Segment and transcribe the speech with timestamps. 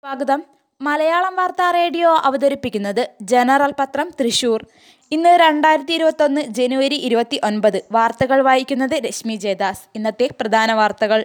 [0.00, 0.42] സ്വാഗതം.
[0.80, 4.66] മലയാളം വാർത്താ റേഡിയോ അവതരിപ്പിക്കുന്നത് ജനറൽ പത്രം തൃശൂർ.
[5.12, 9.82] ഇന്ന് രണ്ടായിരത്തി ഇരുപത്തൊന്ന് ജനുവരി ഇരുപത്തി ഒൻപത് വാർത്തകൾ വായിക്കുന്നത് രശ്മി ജയദാസ്.
[9.94, 11.24] ഇന്നത്തെ പ്രധാന വാർത്തകൾ.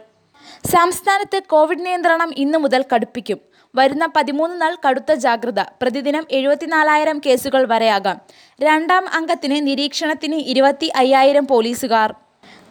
[0.66, 3.38] സംസ്ഥാനത്ത് കോവിഡ് നിയന്ത്രണം ഇന്നു മുതൽ കടുപ്പിക്കും.
[3.76, 5.60] വരുന്ന പതിമൂന്ന് നാൾ കടുത്ത ജാഗ്രത.
[5.60, 8.22] പ്രതിദിനം എഴുപത്തിനാലായിരം കേസുകൾ വരെയാകാം.
[8.62, 12.16] രണ്ടാം അംഗത്തിന് നിരീക്ഷണത്തിന് ഇരുപത്തി അയ്യായിരം പോലീസുകാർ.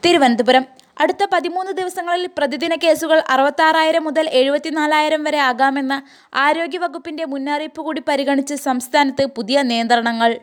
[0.04, 0.64] തിരുവനന്തപുരം
[0.98, 6.02] അടുത്ത പതിമൂന്ന് ദിവസങ്ങളിൽ പ്രതിദിന കേസുകൾ അറുപത്താറായിരം മുതൽ എഴുപത്തിനാലായിരം വരെ ആകാമെന്ന
[6.34, 10.38] ആരോഗ്യവകുപ്പിന്റെ മുന്നറിയിപ്പ് കൂടി പരിഗണിച്ച് സംസ്ഥാനത്ത് പുതിയ നിയന്ത്രണങ്ങൾ.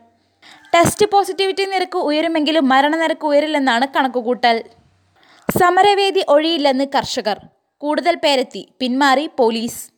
[0.75, 4.63] ടെസ്റ്റ് പോസിറ്റിവിറ്റി നിരക്ക് ഉയരുമെങ്കിലും മരണനിരക്ക് ഉയരില്ലെന്നാണ് കണക്കുകൂട്ടൽ.
[5.61, 7.39] സമരവേദി ഒഴിയില്ലെന്ന് കർഷകർ.
[7.77, 8.67] കൂടുതൽ പേരെത്തി.
[8.79, 9.91] പിന്മാറി പോലീസ്.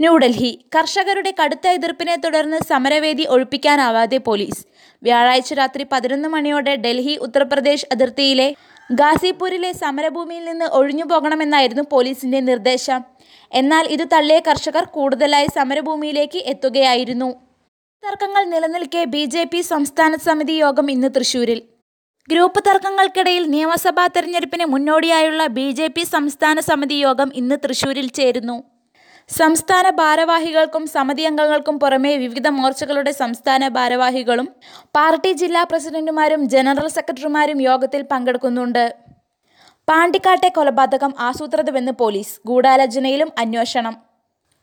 [0.00, 0.68] ന്യൂഡൽഹി.
[0.74, 4.62] കർഷകരുടെ കടുത്ത എതിർപ്പിനെ തുടർന്ന് സമരവേദി ഒഴിപ്പിക്കാനാവാതെ പോലീസ്.
[5.02, 8.54] വ്യാഴാഴ്ച രാത്രി പതിനൊന്ന് മണിയോടെ ഡൽഹി ഉത്തർപ്രദേശ് അതിർത്തിയിലെ
[8.90, 13.00] ഗാസിപൂരിലെ സമരഭൂമിയിൽ നിന്ന് ഒഴിഞ്ഞു പോകണമെന്നായിരുന്നു പോലീസിന്റെ നിർദ്ദേശം.
[13.52, 17.28] എന്നാൽ ഇത് തള്ളിയ കർഷകർ കൂടുതലായി സമരഭൂമിയിലേക്ക് എത്തുകയായിരുന്നു.
[18.02, 21.60] തർക്കങ്ങൾ നിലനിൽക്കെ ബി ജെ പി സംസ്ഥാന സമിതി യോഗം ഇന്ന് തൃശൂരിൽ.
[22.28, 28.56] ഗ്രൂപ്പ് തർക്കങ്ങൾക്കിടയിൽ നിയമസഭാ തെരഞ്ഞെടുപ്പിന് മുന്നോടിയായുള്ള ബി ജെ പി സംസ്ഥാന സമിതി യോഗം ഇന്ന് തൃശൂരിൽ ചേരുന്നു.
[29.30, 34.48] സംസ്ഥാന ഭാരവാഹികൾക്കും സമിതി അംഗങ്ങൾക്കും പുറമെ വിവിധ മോർച്ചകളുടെ സംസ്ഥാന ഭാരവാഹികളും
[34.96, 38.84] പാർട്ടി ജില്ലാ പ്രസിഡന്റുമാരും ജനറൽ സെക്രട്ടറിമാരും യോഗത്തിൽ പങ്കെടുക്കുന്നുണ്ട്.
[39.88, 43.94] പാണ്ടിക്കാട്ടെ കൊലപാതകം ആസൂത്രിതമെന്ന് പോലീസ് ഗൂഢാലോചനയിലും അന്വേഷണം.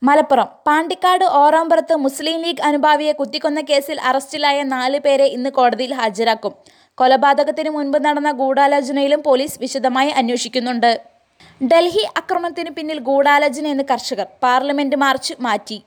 [0.02, 6.54] മലപ്പുറം പാണ്ടിക്കാട് ഓറാമ്പുറത്ത് മുസ്ലിം ലീഗ് അനുഭാവിയെ കുത്തിക്കൊന്ന കേസിൽ അറസ്റ്റിലായ നാല് പേരെ ഇന്ന് കോടതിയിൽ ഹാജരാക്കും.
[7.00, 10.92] കൊലപാതകത്തിന് മുൻപ് നടന്ന ഗൂഢാലോചനയിലും പോലീസ് വിശദമായി അന്വേഷിക്കുന്നുണ്ട്.
[11.62, 15.78] ഡൽഹി ആക്രമണത്തിന് പിന്നിൽ ഗൂഢാലോചനയെന്ന് കർഷകർ പാർലമെന്റ് മാർച്ച് മാറ്റി.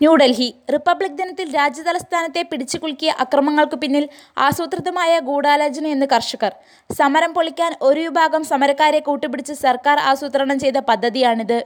[0.00, 0.46] ന്യൂഡൽഹി.
[0.72, 4.04] റിപ്പബ്ലിക് ദിനത്തിൽ രാജ്യതലസ്ഥാനത്തെ പിടിച്ചുകുലുക്കിയ അക്രമങ്ങൾക്ക് പിന്നിൽ
[4.46, 6.52] ആസൂത്രിതമായ ഗൂഢാലോചനയെന്ന് കർഷകർ.
[6.98, 11.58] സമരം പൊളിക്കാൻ ഒരു വിഭാഗം സമരക്കാരെ കൂട്ടുപിടിച്ച് സർക്കാർ ആസൂത്രണം ചെയ്ത പദ്ധതിയാണിത്.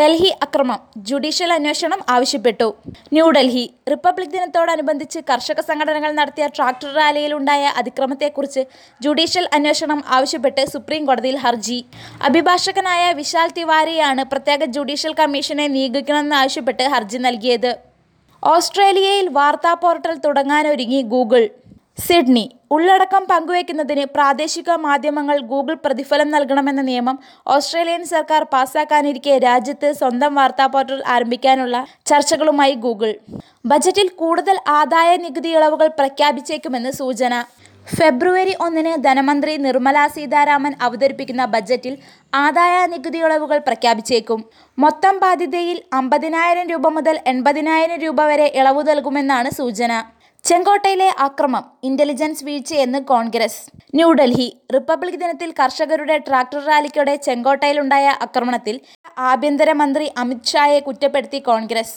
[0.00, 0.80] ഡൽഹി അക്രമം.
[1.10, 2.68] ജുഡീഷ്യൽ അന്വേഷണം ആവശ്യപ്പെട്ടു.
[3.16, 3.64] ന്യൂഡൽഹി.
[3.92, 8.64] റിപ്പബ്ലിക് ദിനത്തോടനുബന്ധിച്ച് കർഷക സംഘടനകൾ നടത്തിയ ട്രാക്ടർ റാലിയിലുണ്ടായ അതിക്രമത്തെക്കുറിച്ച്
[9.06, 11.80] ജുഡീഷ്യൽ അന്വേഷണം ആവശ്യപ്പെട്ട് സുപ്രീം കോടതിയിൽ ഹർജി.
[12.28, 17.71] അഭിഭാഷകനായ വിശാൽ തിവാരിയാണ് പ്രത്യേക ജുഡീഷ്യൽ കമ്മീഷനെ നിയോഗിക്കണമെന്ന് ആവശ്യപ്പെട്ട് ഹർജി നൽകിയത്.
[18.42, 21.42] ഓസ്ട്രേലിയയിൽ വാർത്താ പോർട്ടൽ തുടങ്ങാനൊരുങ്ങി ഗൂഗിൾ.
[22.06, 22.44] സിഡ്നി.
[22.70, 27.16] ഉള്ളടക്കം പങ്കുവയ്ക്കുന്നതിന് പ്രാദേശിക മാധ്യമങ്ങൾ ഗൂഗിൾ പ്രതിഫലം നൽകണമെന്ന നിയമം
[27.46, 33.12] ഓസ്ട്രേലിയൻ സർക്കാർ പാസാക്കാനിരിക്കെ രാജ്യത്ത് സ്വന്തം വാർത്താ പോർട്ടൽ ആരംഭിക്കാനുള്ള ചർച്ചകളുമായി ഗൂഗിൾ.
[33.66, 37.34] ബജറ്റിൽ കൂടുതൽ ആദായ നികുതി ഇളവുകൾ പ്രഖ്യാപിച്ചേക്കുമെന്ന് സൂചന.
[37.86, 41.94] ഫെബ്രുവരി ഒന്നിന് ധനമന്ത്രി നിർമ്മല സീതാരാമൻ അവതരിപ്പിക്കുന്ന ബജറ്റിൽ
[42.34, 44.40] ആദായ നികുതി ഇളവുകൾ പ്രഖ്യാപിച്ചേക്കും.
[44.78, 49.92] മൊത്തം ബാധ്യതയിൽ അമ്പതിനായിരം രൂപ മുതൽ എൺപതിനായിരം രൂപ വരെ ഇളവ് നൽകുമെന്നാണ് സൂചന.
[50.44, 53.60] ചെങ്കോട്ടയിലെ അക്രമം ഇന്റലിജൻസ് വീഴ്ചയെന്ന് കോൺഗ്രസ്.
[53.98, 58.78] ന്യൂഡൽഹി റിപ്പബ്ലിക് ദിനത്തിൽ കർഷകരുടെ ട്രാക്ടർ റാലിക്കോടെ ചെങ്കോട്ടയിലുണ്ടായ ആക്രമണത്തിൽ
[59.30, 61.96] ആഭ്യന്തരമന്ത്രി അമിത്ഷായെ കുറ്റപ്പെടുത്തി കോൺഗ്രസ്.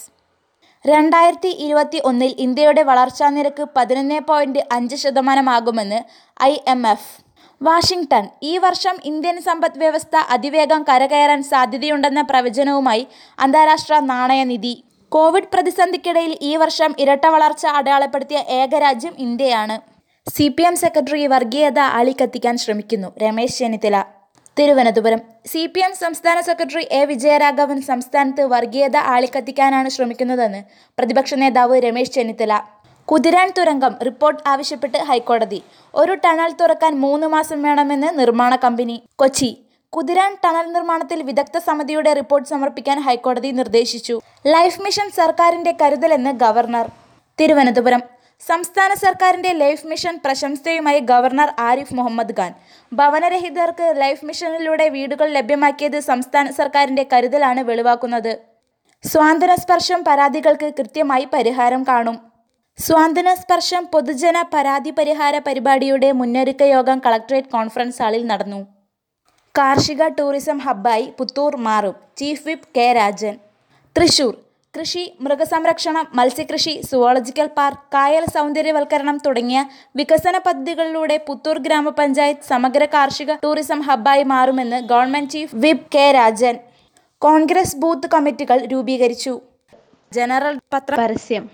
[0.84, 5.98] രണ്ടായിരത്തി ഇരുപത്തി ഒന്നിൽ ഇന്ത്യയുടെ വളർച്ചാ നിരക്ക് പതിനൊന്ന് പോയിന്റ് അഞ്ച് ശതമാനമാകുമെന്ന്
[6.42, 7.08] ഐ എം എഫ്.
[7.60, 13.04] വാഷിംഗ്ടൺ ഈ വർഷം ഇന്ത്യൻ സമ്പദ് വ്യവസ്ഥ അതിവേഗം കരകയറാൻ സാധ്യതയുണ്ടെന്ന പ്രവചനവുമായി
[13.38, 14.74] അന്താരാഷ്ട്ര നാണയനിധി
[15.12, 19.78] കോവിഡ് പ്രതിസന്ധിക്കിടയിൽ ഈ വർഷം ഇരട്ട വളർച്ച അടയാളപ്പെടുത്തിയ ഏക രാജ്യം ഇന്ത്യയാണ്.
[20.26, 23.08] സി പി എം സെക്രട്ടറി വർഗീയത ആളിക്കത്തിക്കാൻ ശ്രമിക്കുന്നു.
[23.22, 23.96] Ramesh Chennithala.
[24.58, 25.20] Thiruvananthapuram.
[25.46, 30.60] C P M സംസ്ഥാന സെക്രട്ടറി എ വിജയരാഘവൻ സംസ്ഥാനത്ത് വർഗീയത ആളിക്കത്തിക്കാനാണ് ശ്രമിക്കുന്നതെന്ന്
[30.98, 32.60] പ്രതിപക്ഷ നേതാവ് രമേശ് ചെന്നിത്തല.
[33.10, 35.60] കുതിരാൻ തുരങ്കം റിപ്പോർട്ട് ആവശ്യപ്പെട്ട് ഹൈക്കോടതി.
[35.94, 38.96] ഒരു ടണൽ തുറക്കാൻ മൂന്ന് മാസം വേണമെന്ന് നിർമ്മാണ കമ്പനി.
[39.18, 39.50] കൊച്ചി.
[39.92, 44.20] കുതിരാൻ ടണൽ നിർമ്മാണത്തിൽ വിദഗ്ധ സമിതിയുടെ റിപ്പോർട്ട് സമർപ്പിക്കാൻ ഹൈക്കോടതി നിർദ്ദേശിച്ചു.
[44.46, 46.88] ലൈഫ് മിഷൻ സർക്കാരിന്റെ കരുതലെന്ന് ഗവർണർ.
[47.40, 48.02] തിരുവനന്തപുരം.
[48.40, 52.54] സംസ്ഥാന സർക്കാരിന്റെ ലൈഫ് മിഷൻ പ്രശംസയുമായി ഗവർണർ ആരിഫ് മുഹമ്മദ് ഖാൻ.
[52.92, 58.38] ഭവനരഹിതർക്ക് ലൈഫ് മിഷനിലൂടെ വീടുകൾ ലഭ്യമാക്കിയത് സംസ്ഥാന സർക്കാരിന്റെ കരുതലാണ് വെളിവാക്കുന്നത്.
[59.04, 62.18] സ്വാന്തന സ്പർശം പരാതികൾക്ക് കൃത്യമായി പരിഹാരം കാണും.
[62.78, 68.66] സ്വാന്തന സ്പർശം പൊതുജന പരാതി പരിഹാര പരിപാടിയുടെ മുന്നൊരുക്ക യോഗം കളക്ടറേറ്റ് കോൺഫറൻസ് ഹാളിൽ നടന്നു.
[69.58, 71.94] കാർഷിക ടൂറിസം ഹബ്ബായി പുത്തൂർ മാറും.
[72.16, 73.38] Chief whip K Rajan.
[73.96, 74.45] Thrissur.
[74.76, 79.64] കൃഷി മൃഗസംരക്ഷണം മത്സ്യകൃഷി സുവോളജിക്കൽ പാർക്ക് കായൽ സൗന്ദര്യവൽക്കരണം തുടങ്ങിയ
[79.96, 86.56] വികസന പദ്ധതികളിലൂടെ പുത്തൂർ ഗ്രാമപഞ്ചായത്ത് സമഗ്ര കാർഷിക ടൂറിസം ഹബ്ബായി മാറുമെന്ന് government chief whip K Rajan.
[87.22, 89.40] Congress booth കമ്മിറ്റികൾ രൂപീകരിച്ചു.
[90.12, 90.94] ജനറൽ പത്ര.
[90.96, 91.50] പരസ്യം.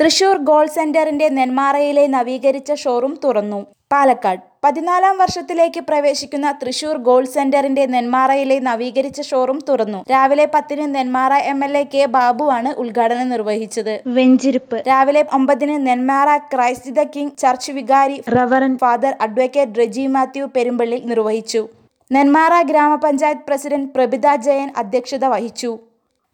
[0.00, 3.66] തൃശൂർ ഗോൾ സെന്ററിന്റെ നെന്മാറയിലെ നവീകരിച്ച ഷോറൂം തുറന്നു.
[3.92, 4.53] പാലക്കാട്.
[4.64, 9.98] പതിനാലാം വർഷത്തിലേക്ക് പ്രവേശിക്കുന്ന തൃശൂർ ഗോൾഡ് സെന്ററിന്റെ നെന്മാറയിലെ നവീകരിച്ച ഷോറൂം തുറന്നു.
[10.12, 13.92] രാവിലെ പത്തിന് Nenmara M L A K ബാബുവാണ് ഉദ്ഘാടനം നിർവഹിച്ചത്.
[14.06, 14.78] വെഞ്ചിരിപ്പ്.
[14.88, 21.62] രാവിലെ ഒമ്പതിന് Nenmara Christ the King church വികാരി reverend father advocate Reji Mathew Perumpally നിർവഹിച്ചു.
[22.10, 25.72] നെന്മാറ ഗ്രാമപഞ്ചായത്ത് പ്രസിഡന്റ് പ്രഭിത ജയൻ അധ്യക്ഷത വഹിച്ചു.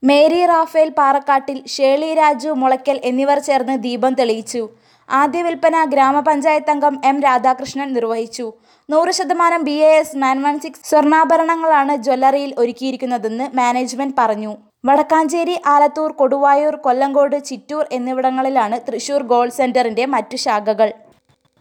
[0.03, 4.63] മേരി റാഫേൽ പാറക്കാട്ടിൽ ഷേളി രാജു മുളയ്ക്കൽ എന്നിവർ ചേർന്ന് ദീപം തെളിയിച്ചു.
[5.11, 8.53] ആദ്യ വിൽപ്പന ഗ്രാമപഞ്ചായത്ത് അംഗം എം രാധാകൃഷ്ണൻ നിർവഹിച്ചു.
[8.91, 14.57] നൂറ് ശതമാനം B A S nine one six സ്വർണാഭരണങ്ങളാണ് ജ്വല്ലറിയിൽ ഒരുക്കിയിരിക്കുന്നതെന്ന് മാനേജ്മെന്റ് പറഞ്ഞു.
[14.85, 20.93] വടക്കാഞ്ചേരി ആലത്തൂർ കൊടുവായൂർ കൊല്ലങ്കോട് ചിറ്റൂർ എന്നിവിടങ്ങളിലാണ് തൃശൂർ ഗോൾഡ് സെന്ററിന്റെ മറ്റു ശാഖകൾ.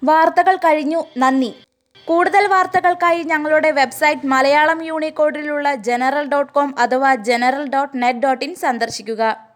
[0.04, 1.04] വാർത്തകൾ കഴിഞ്ഞു.
[1.18, 1.56] നന്ദി.
[2.08, 8.56] കൂടുതൽ വാർത്തകൾക്കായി ഞങ്ങളുടെ വെബ്സൈറ്റ് മലയാളം യൂണിക്കോഡിലുള്ള ജനറൽ ഡോട്ട് കോം അഥവാ general dot net dot in
[8.56, 9.49] സന്ദർശിക്കുക.